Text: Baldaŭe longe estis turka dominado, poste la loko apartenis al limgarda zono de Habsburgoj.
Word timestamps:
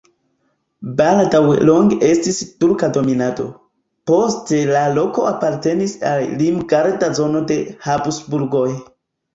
Baldaŭe 1.01 1.57
longe 1.69 1.97
estis 2.07 2.39
turka 2.63 2.89
dominado, 2.97 3.47
poste 4.13 4.63
la 4.73 4.83
loko 4.97 5.29
apartenis 5.35 5.95
al 6.15 6.27
limgarda 6.43 7.13
zono 7.23 7.49
de 7.55 7.65
Habsburgoj. 7.89 8.69